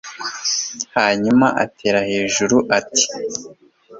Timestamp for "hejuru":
2.11-2.57